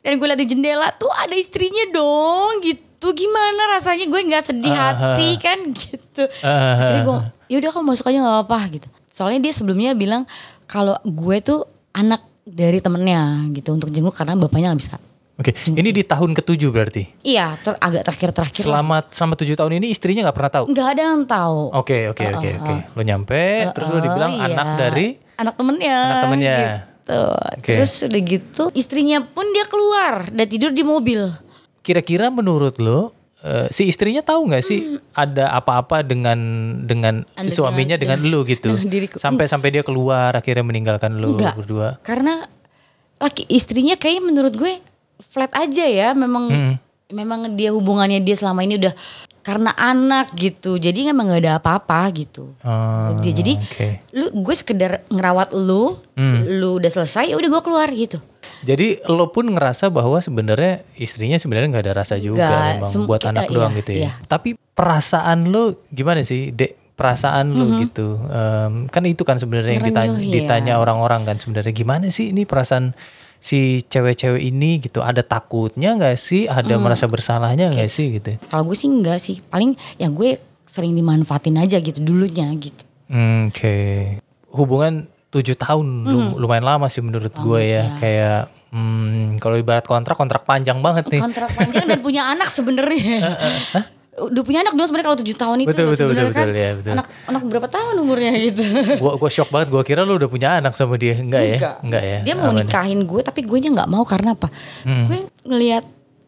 [0.02, 3.10] dan gue liat di jendela tuh ada istrinya dong gitu.
[3.10, 6.24] Gimana rasanya gue nggak sedih Ah, hati kan gitu.
[6.42, 7.18] Ah, Akhirnya gue,
[7.54, 8.88] yaudah kamu masuk aja nggak apa-apa gitu.
[9.10, 10.26] Soalnya dia sebelumnya bilang
[10.66, 14.96] kalau gue tuh anak dari temennya gitu untuk jenguk karena bapaknya nggak bisa.
[15.36, 17.12] Oke, ini di tahun ketujuh berarti.
[17.19, 18.80] Iya, ter- agak terakhir-terakhir lah.
[18.80, 20.65] Selama selama tujuh tahun ini istrinya nggak pernah tahu.
[20.71, 21.60] Nggak ada yang tahu.
[21.76, 22.76] Oke, oke, oke, oke.
[22.95, 23.41] Lo nyampe,
[23.76, 24.48] terus lo dibilang iya.
[24.48, 25.08] anak dari.
[25.36, 25.98] anak temennya.
[26.00, 26.58] Anak temennya.
[26.95, 27.24] Gitu.
[27.60, 27.74] Oke.
[27.76, 31.28] Terus udah gitu, istrinya pun dia keluar dan tidur di mobil.
[31.84, 33.12] Kira-kira menurut lo,
[33.43, 36.39] eh, si istrinya tahu nggak sih ada apa-apa dengan
[36.82, 38.71] dengan Dengan- suaminya dengan, dengan- lo gitu?
[38.80, 39.19] diriku.
[39.19, 41.60] Sampai sampai dia keluar akhirnya meninggalkan lo Enggak.
[41.60, 42.00] berdua.
[42.02, 42.48] Karena
[43.19, 44.80] laki istrinya kayaknya menurut gue
[45.21, 46.73] flat aja ya, memang Hmm.
[47.08, 48.93] memang dia hubungannya dia selama ini udah
[49.39, 50.75] karena anak gitu.
[50.75, 52.58] Jadi emang gak ada apa-apa gitu.
[53.21, 53.30] Dia.
[53.32, 53.88] Jadi oke.
[54.12, 56.41] lu gue sekedar ngerawat lu, Hmm.
[56.58, 58.17] lu udah selesai, ya udah gue keluar gitu.
[58.62, 63.06] Jadi lo pun ngerasa bahwa sebenarnya istrinya sebenarnya nggak ada rasa juga Nggak, memang sem-
[63.06, 63.99] buat anak iya, doang gitu ya.
[63.99, 64.12] iya.
[64.23, 66.73] Tapi perasaan lo gimana sih, Dek?
[66.95, 67.82] Perasaan lo Mm-hmm.
[67.84, 68.08] gitu.
[68.25, 70.34] Em, kan itu kan sebenarnya yang ditanya, ya.
[70.34, 72.95] ditanya orang-orang kan sebenarnya gimana sih ini perasaan
[73.38, 75.00] si cewek-cewek ini gitu.
[75.00, 76.45] Ada takutnya nggak sih?
[76.45, 78.36] Ada merasa bersalahnya nggak sih gitu?
[78.48, 82.84] Kalau gue sih enggak sih, paling ya gue sering dimanfaatin aja gitu dulunya gitu.
[83.08, 83.76] Hmm, Oke.
[84.50, 87.76] Hubungan tujuh tahun lu- lumayan lama sih menurut gue ya.
[87.76, 87.86] ya.
[88.00, 88.39] Kayak
[88.71, 91.21] hmm, kalau ibarat kontrak kontrak panjang banget nih.
[91.21, 93.19] Kontrak panjang dan punya anak sebenarnya.
[94.15, 96.47] Udah punya anak dong sebenarnya kalau tujuh tahun itu Betul, betul, betul, kan.
[96.47, 96.91] betul, ya, betul.
[96.95, 98.63] Anak anak berapa tahun umurnya gitu.
[99.04, 102.04] gua gua shock banget gua kira lu udah punya anak sama dia enggak ya enggak
[102.04, 104.47] ya Dia mau Aman nikahin gue tapi gue nya nggak mau karena apa?
[104.82, 105.06] Hmm.
[105.06, 105.84] Gue ngelihat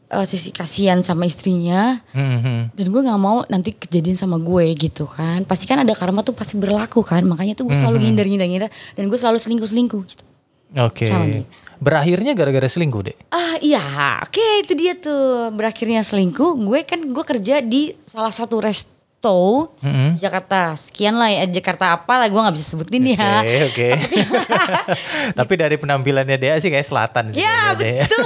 [0.09, 2.61] eh, sisi kasihan sama istrinya Hmm, hmm.
[2.75, 5.43] dan gue nggak mau nanti kejadian sama gue gitu kan.
[5.43, 7.23] Pasti kan ada karma tuh pasti berlaku kan.
[7.23, 10.23] Makanya tuh gue Hmm, selalu ngindar ngindar ngindar dan gue selalu selingkuh selingkuh gitu.
[10.69, 11.43] Oke Sama dia.
[11.77, 13.81] berakhirnya gara-gara selingkuh deh Ah iya,
[14.19, 16.57] oke itu dia tuh berakhirnya selingkuh.
[16.59, 20.21] Gue kan gue kerja di salah satu res- tow Mm-mm.
[20.21, 23.89] Jakarta sekian lah ya Jakarta apa lah gue nggak bisa sebutin ya Oke, oke.
[25.39, 27.41] Tapi dari penampilannya dia sih kayak selatan sih.
[27.41, 28.25] Ya betul.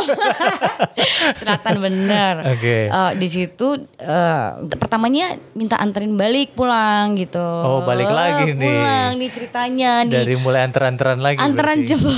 [1.40, 2.56] Selatan benar.
[2.56, 2.90] Oke.
[2.92, 7.42] Eh, di situ eh, pertamanya minta anterin balik pulang gitu.
[7.42, 8.68] Oh, balik lagi nih.
[8.68, 10.14] Pulang nih ceritanya nih.
[10.24, 11.38] Dari mulai anteran-anteran lagi.
[11.40, 12.16] Anteran coba.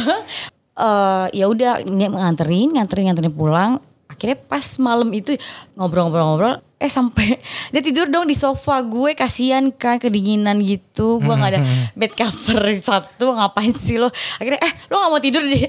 [0.74, 3.78] Eh ya udah nganterin, nganterin, nganterin pulang.
[4.10, 5.34] Akhirnya pas malam itu
[5.74, 7.40] ngobrol-ngobrol-ngobrol, eh sampai
[7.72, 11.24] dia tidur dong di sofa gue kasihan kan kedinginan gitu.
[11.24, 14.12] Gue nggak ada Hmm, bed cover satu, ngapain sih lo?
[14.36, 15.64] Akhirnya eh lo nggak mau tidur di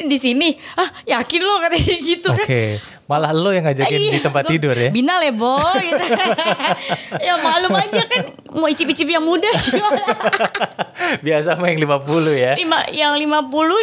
[0.00, 0.56] di sini?
[0.74, 2.46] Ah yakin lo katanya gitu kan?
[3.06, 4.90] Malah lo yang ngajakin Iya, di tempat gua tidur ya.
[4.90, 6.04] Binal ya boy gitu.
[7.26, 10.02] ya maklum aja kan mau icip-icip yang muda gimana.
[11.26, 12.02] Biasa sama yang 50
[12.34, 12.52] ya.
[12.58, 13.30] Lima, yang 50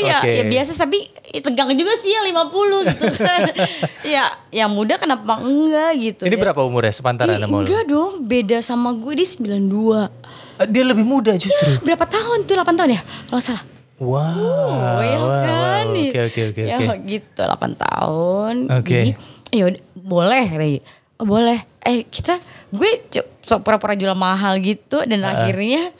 [0.04, 0.28] ya Oke.
[0.28, 3.42] ya biasa tapi ya tegang juga sih yang 50 gitu kan.
[4.14, 6.22] ya yang muda kenapa enggak gitu.
[6.28, 7.64] Ini Dia- berapa umurnya sepantaran sama lo?
[7.64, 10.12] enggak dong, beda sama gue di 92.
[10.60, 11.80] Eh, Dia lebih muda justru.
[11.80, 12.54] Berapa tahun tuh?
[12.54, 13.02] 8 tahun ya?
[13.32, 13.64] Kalau salah.
[14.04, 14.68] Wow.
[14.68, 15.86] Oh, ya wow, kan?
[15.88, 17.08] Oke, oke, oke, Ya oke.
[17.08, 18.56] gitu 8 tahun.
[18.70, 18.92] Oke.
[18.92, 19.10] Jadi
[19.50, 20.80] ya boleh katanya.
[21.18, 21.60] Oh, boleh.
[21.80, 22.38] Eh kita
[22.70, 25.96] gue co- so, pura-pura jual mahal gitu dan akhirnya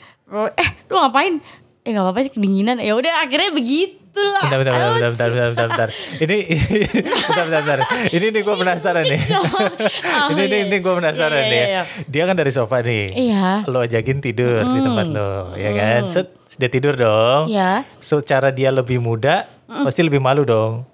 [0.54, 1.40] eh lu ngapain?
[1.80, 2.76] Eh nggak apa-apa sih kedinginan.
[2.78, 4.42] Ya udah akhirnya begitu lah.
[4.44, 5.88] Bentar, bentar, bentar, bentar, bentar, bentar, bentar.
[6.16, 6.36] Ini,
[7.26, 7.78] bentar, bentar, bentar.
[8.08, 9.20] Ini nih gue penasaran nih.
[9.34, 11.54] Oh, ini, ini, ini gue penasaran Iya, nih.
[11.54, 11.70] iya, ya.
[11.70, 11.82] iya.
[12.06, 13.04] Dia kan dari sofa nih.
[13.10, 13.48] Iya.
[13.66, 16.00] Lo ajakin tidur di tempat lo, ya kan?
[16.06, 17.50] Set, dia tidur dong.
[17.50, 17.82] Iya.
[17.98, 20.86] So, cara dia lebih muda, pasti lebih malu dong.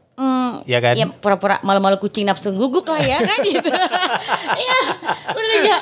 [0.64, 0.94] Ya kan?
[0.94, 3.68] Ya pura-pura malu-malu kucing nafsu guguk lah ya kan gitu.
[4.52, 4.78] Iya,
[5.30, 5.80] udah gak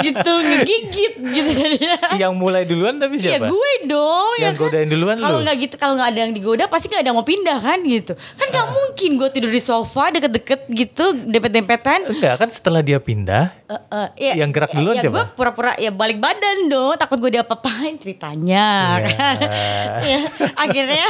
[0.00, 1.96] gitu ngegigit gitu jadinya.
[2.14, 3.46] Yang mulai duluan tapi Ya siapa?
[3.46, 4.62] gue dong ya Yang kan.
[4.64, 7.26] godain duluan Kalau nggak gitu, kalau nggak ada yang digoda pasti nggak ada yang mau
[7.26, 8.12] pindah kan gitu.
[8.14, 11.98] Kan nggak mungkin gue tidur di sofa deket-deket gitu dempet-dempetan.
[12.08, 15.14] Enggak, kan setelah dia pindah, Eh, eh, ya, Yang gerak duluan ya, siapa?
[15.14, 19.06] gue pura-pura ya balik badan dong, takut gue diapa-apain ceritanya Ya.
[19.06, 19.36] kan.
[20.10, 20.20] ya,
[20.56, 21.06] akhirnya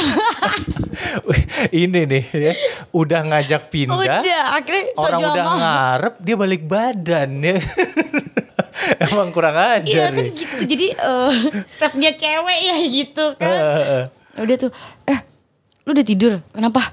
[1.75, 2.53] ini nih ya,
[2.91, 3.97] udah ngajak pindah.
[3.97, 4.21] udah
[4.55, 5.57] akhirnya so Orang udah mahal.
[5.57, 7.57] ngarep dia balik badan ya.
[9.03, 10.33] Emang kurang ajar Iya kan nih.
[10.35, 10.63] gitu.
[10.67, 11.33] Jadi eh,
[11.65, 13.49] stepnya cewek ya gitu kan.
[13.51, 14.05] eh, eh.
[14.31, 14.71] Ya udah tuh,
[15.07, 15.21] eh
[15.81, 16.93] lu udah tidur kenapa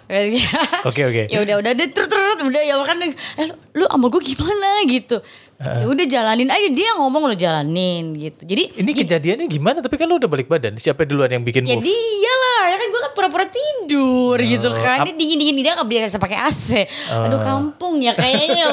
[0.81, 1.23] Oke, oke.
[1.27, 3.11] ya udah udah deh terus terus udah ya kan eh
[3.43, 5.19] lu, lu sama gue gimana gitu
[5.57, 9.77] ya udah jalanin aja dia ngomong lu jalanin gitu jadi Ini kejadiannya gimana?
[9.79, 10.77] Tapi kan lu udah balik badan.
[10.77, 11.81] Siapa duluan yang bikin ya move?
[11.81, 15.87] dia lah ya kan gue kan pura-pura tidur gitu kan dia dingin dingin dia nggak
[15.87, 16.67] biasa pakai AC
[17.07, 18.69] aduh kampung ya kayaknya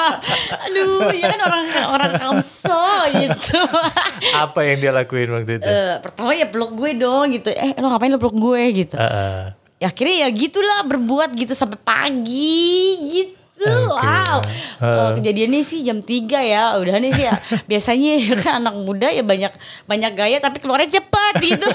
[0.64, 3.58] aduh ya kan orang orang kamso gitu
[4.44, 5.66] Apa yang dia lakuin waktu itu?
[5.66, 9.02] Eh, pertama ya peluk gue dong gitu eh lo ngapain lo peluk gue gitu Eh,
[9.02, 9.42] eh.
[9.78, 12.70] ya akhirnya ya gitulah berbuat gitu sampai pagi
[13.02, 14.36] gitu wow.
[14.80, 16.76] Eh, kejadiannya sih jam 3 ya.
[16.80, 17.34] Udah nih sih ya.
[17.70, 19.52] Biasanya ya kan anak muda ya banyak
[19.84, 21.68] banyak gaya tapi keluarnya cepat gitu.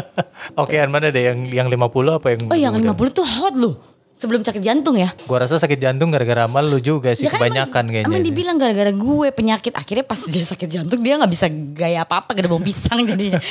[0.62, 1.32] Okean mana deh?
[1.32, 2.92] Yang yang 50 apa yang oh yang udah?
[2.92, 3.76] 50 tuh hot loh.
[4.12, 5.10] Sebelum sakit jantung ya.
[5.26, 8.10] Gua rasa sakit jantung gara-gara amal lu juga sih Ya kan kebanyakan emang, kayaknya.
[8.14, 9.72] emang dibilang gara-gara gue penyakit.
[9.74, 13.42] Akhirnya pas dia sakit jantung dia nggak bisa gaya apa-apa gede bawang pisang jadinya.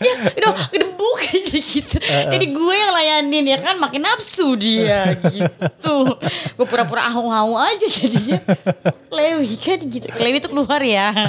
[0.00, 1.96] ya udah gedebuk aja gitu.
[2.02, 6.16] Jadi gue yang layanin ya kan makin nafsu dia gitu.
[6.56, 8.40] Gue pura-pura ahung-ahung aja jadinya.
[9.08, 10.06] Lewi kan gitu.
[10.10, 11.12] Lewi tuh keluar ya.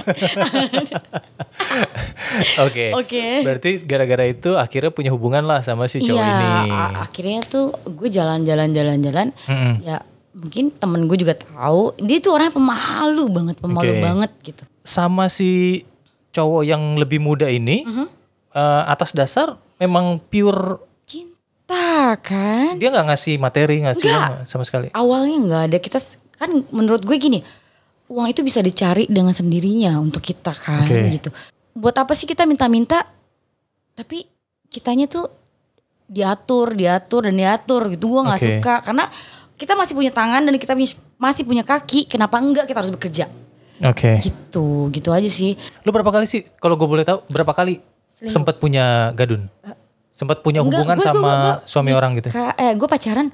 [2.62, 2.86] Oke.
[2.94, 3.24] Oke.
[3.44, 6.32] Berarti gara-gara itu akhirnya punya hubungan lah sama si cowok Iya,
[6.64, 6.72] ini.
[6.98, 9.28] akhirnya tuh gue jalan-jalan jalan-jalan.
[9.46, 9.74] Mm-mm.
[9.84, 14.02] Ya mungkin temen gue juga tahu dia tuh orangnya pemalu banget, pemalu Oke.
[14.02, 14.64] banget gitu.
[14.82, 15.84] Sama si
[16.32, 18.21] cowok yang lebih muda ini Mhm.
[18.56, 22.76] Eh, atas dasar memang pure Cinta kan?
[22.78, 24.92] dia nggak ngasih materi ngasih uang sama sekali.
[24.92, 26.00] Awalnya nggak ada kita
[26.36, 27.40] kan menurut gue gini,
[28.12, 31.08] uang itu bisa dicari dengan sendirinya untuk kita kan Oke.
[31.16, 31.30] gitu.
[31.72, 33.08] Buat apa sih kita minta-minta?
[33.96, 34.28] Tapi
[34.68, 35.32] kitanya tuh
[36.12, 38.12] diatur, diatur dan diatur gitu.
[38.12, 38.48] Gue nggak Oke.
[38.60, 39.06] suka karena
[39.56, 40.74] kita masih punya tangan dan kita
[41.16, 42.10] masih punya kaki.
[42.10, 43.32] Kenapa enggak kita harus bekerja?
[43.82, 44.20] Oke.
[44.20, 45.56] Gitu, gitu aja sih.
[45.88, 47.80] Lu berapa kali sih kalau gue boleh tahu berapa kali
[48.24, 49.42] sempat punya gadun?
[50.12, 52.30] Sempat punya Enggak, hubungan gue- gue- sama gue- gue- suami orang gitu?
[52.30, 53.28] Ka- eh, gue pacaran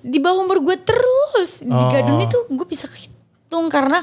[0.00, 1.86] di bawah umur gue terus di Oh.
[1.86, 4.02] gadun itu gue bisa hitung karena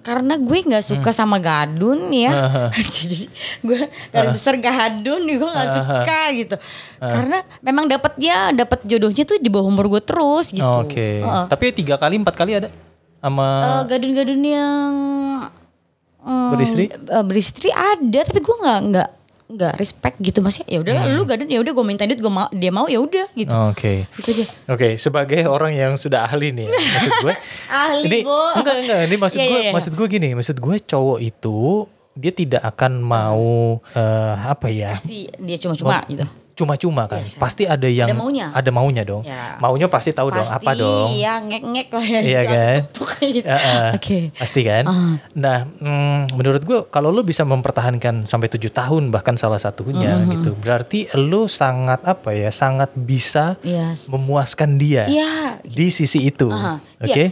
[0.00, 1.18] karena gue nggak suka Hmm.
[1.18, 2.32] sama gadun ya
[2.96, 3.28] jadi
[3.62, 6.56] gue garis besar gadun gue nggak suka gitu
[6.98, 11.20] karena memang dapatnya dapat jodohnya tuh di bawah umur gue terus gitu Oh, Oke.
[11.20, 11.44] Heeh.
[11.46, 12.68] Tapi tiga kali empat kali ada
[13.18, 13.46] sama
[13.80, 14.92] Eh, gadun-gadun yang
[16.20, 16.84] mm, Beristri?
[16.88, 19.08] eh, beristri ada tapi gue nggak nggak
[19.48, 21.16] nggak respect gitu mas ya udah Hmm.
[21.16, 23.48] lu gak ada ya udah gue minta duit gue mau dia mau ya udah gitu
[23.66, 24.04] Oke.
[24.14, 27.34] gitu aja Oke, sebagai orang yang sudah ahli nih, ya, maksud gue.
[27.72, 28.52] Ahli, ini, Bo.
[28.52, 28.98] Enggak, enggak.
[29.02, 29.72] Ini maksud Iya, gue, iya, iya.
[29.72, 30.28] maksud gue gini.
[30.32, 31.58] Maksud gue cowok itu
[32.12, 33.48] dia tidak akan mau
[33.88, 34.92] eh, apa ya?
[34.92, 37.22] kasih dia cuma-cuma gitu Cuma-cuma kan.
[37.22, 37.38] Biasa.
[37.38, 38.46] Pasti ada yang Ada maunya.
[38.50, 39.22] ada maunya dong.
[39.22, 39.54] Ya.
[39.56, 41.14] Maunya pasti tahu dong apa dong.
[41.14, 42.76] ya ngek-ngek lah ya Iya gitu, kan?
[43.22, 43.46] gitu.
[43.46, 43.86] Heeh.
[43.94, 44.84] oke Pasti kan.
[44.84, 45.14] Ah.
[45.32, 50.32] Nah, mm, menurut gue kalau lu bisa mempertahankan sampai tujuh tahun bahkan salah satunya Mm-hmm.
[50.34, 52.50] gitu, berarti lu sangat apa ya?
[52.50, 56.48] Sangat bisa iya memuaskan dia iya di sisi itu.
[56.48, 57.30] Aha, Oke.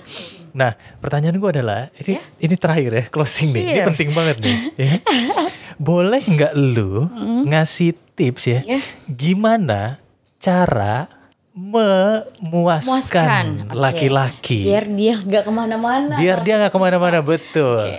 [0.52, 2.22] Nah, pertanyaan gue adalah ini Ya.
[2.38, 3.60] ini terakhir ya closing nih.
[3.60, 3.84] Ini Iya.
[3.90, 4.56] penting banget nih.
[4.78, 4.92] ya.
[5.78, 7.04] Boleh nggak lu
[7.44, 8.60] ngasih tips ya?
[8.66, 8.80] Ya.
[9.16, 9.96] Gimana
[10.36, 11.08] cara
[11.56, 17.96] memuaskan laki-laki biar dia nggak ke mana-mana biar dia nggak ke mana-mana betul.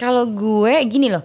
[0.00, 1.20] kalau gue gini loh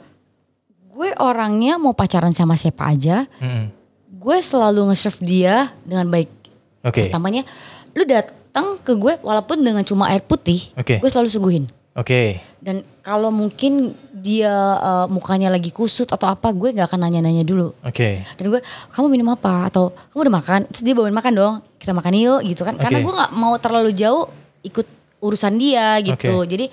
[0.92, 3.72] gue orangnya mau pacaran sama siapa aja Mm-mm.
[4.20, 6.42] gue selalu nge-serve dia dengan baik
[6.82, 7.08] Oke.
[7.08, 7.46] Pertamanya
[7.94, 10.98] lu datang ke gue walaupun dengan cuma air putih, Oke.
[10.98, 11.66] gue selalu suguhin.
[11.94, 12.42] Oke.
[12.58, 17.74] Dan kalau mungkin dia eh, mukanya lagi kusut atau apa, gue nggak akan nanya-nanya dulu.
[17.82, 18.22] Oke.
[18.38, 18.62] Dan gue,
[18.94, 19.70] kamu minum apa?
[19.70, 20.60] Atau kamu udah makan?
[20.70, 21.56] Terus dia bawain makan dong.
[21.82, 22.78] Kita makan yuk gitu kan.
[22.78, 23.06] Karena Oke.
[23.10, 24.30] gue nggak mau terlalu jauh
[24.62, 24.86] ikut
[25.22, 26.46] urusan dia gitu.
[26.46, 26.50] Oke.
[26.54, 26.66] Jadi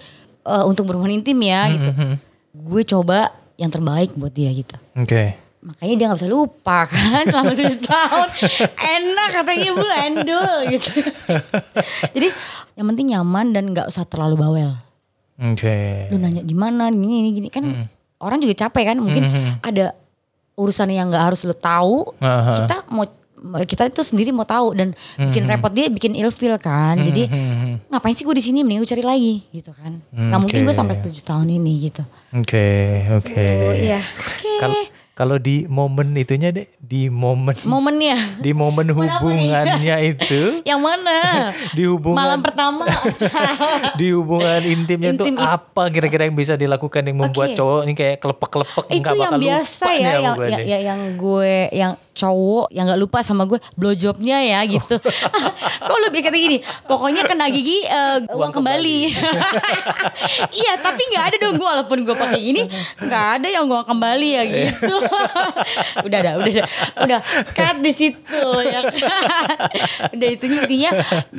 [0.45, 1.91] eh, untuk berhubungan intim ya gitu.
[1.91, 2.15] Mhm.
[2.69, 4.77] Gue coba yang terbaik buat dia gitu.
[4.95, 5.49] Oke.
[5.59, 8.29] Makanya dia gak bisa lupa kan selama tujuh tahun.
[8.79, 10.91] Enak katanya ibu endul gitu.
[12.15, 12.29] Jadi
[12.79, 14.71] yang penting nyaman dan gak usah terlalu bawel.
[15.39, 16.11] Oke.
[16.11, 17.65] Lu nanya gimana gini gini gini kan
[18.19, 19.63] orang juga capek kan mungkin Mhm.
[19.63, 19.95] ada
[20.55, 22.11] urusan yang gak harus lu tahu.
[22.19, 22.67] Aha.
[22.67, 23.07] Kita mau
[23.63, 26.99] kita itu sendiri mau tahu dan bikin repot dia bikin ilfil kan.
[26.99, 27.87] Jadi Mhm.
[27.87, 30.03] ngapain sih gue di sini mending gue cari lagi gitu kan.
[30.11, 32.03] Nggak mungkin gue sampai tujuh tahun ini gitu.
[32.35, 32.67] Oke.
[33.15, 33.47] Oke.
[33.63, 34.03] Oh iya.
[34.03, 34.53] Oke.
[34.59, 34.75] Kalau
[35.19, 38.39] kalau di momen itunya deh, di momen Momennya.
[38.39, 41.19] di momen hubungannya itu, Yang mana?
[41.77, 42.87] di hubungan Malam pertama.
[43.95, 47.59] di hubungan intimnya itu Intim apa kira-kira yang bisa dilakukan yang membuat Oke.
[47.59, 50.65] cowok ini kayak kelepek-kelepek itu yang bakal biasa lupa nih ya sama yang, ya, nih.
[50.65, 54.99] ya- yang gue yang cowok yang nggak lupa sama gue blowjobnya ya gitu.
[55.89, 56.59] Kok lebih kata gini,
[56.91, 58.99] pokoknya kena gigi eh, uang, Uang kembali.
[60.59, 62.67] iya, tapi nggak ada dong gue walaupun gue pakai ini
[62.99, 64.91] nggak ada yang uang kembali ya gitu.
[66.07, 66.67] udah dah, udah dah,
[67.07, 67.21] udah
[67.55, 68.99] cut di situ ya kan.
[70.11, 70.91] udah itu intinya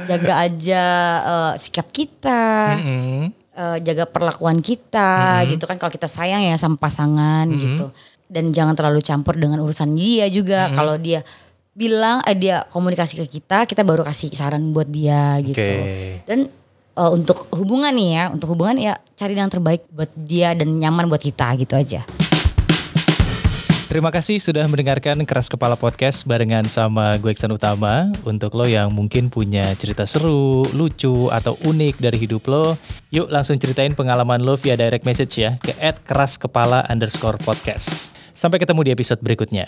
[0.08, 0.86] jaga aja
[1.20, 2.80] eh, sikap kita.
[2.80, 3.34] Mm-mm.
[3.60, 7.92] eh, jaga perlakuan kita gitu kan kalau kita sayang ya sama pasangan gitu
[8.30, 10.70] dan jangan terlalu campur dengan urusan dia juga.
[10.72, 11.26] Kalau dia
[11.80, 15.64] bilang eh dia komunikasi ke kita kita baru kasih saran buat dia gitu.
[15.64, 16.28] Oke.
[16.28, 16.52] dan
[17.00, 21.08] eh, untuk hubungan nih ya untuk hubungan ya cari yang terbaik buat dia dan nyaman
[21.08, 22.04] buat kita gitu aja
[23.90, 28.14] Terima kasih sudah mendengarkan Keras Kepala Podcast barengan sama gue Iksan Utama.
[28.22, 32.78] Untuk lo yang mungkin punya cerita seru, lucu, atau unik dari hidup lo,
[33.10, 35.74] yuk langsung ceritain pengalaman lo via direct message ya ke
[36.06, 38.14] @keraskepala underscore podcast.
[38.30, 39.66] Sampai ketemu di episode berikutnya.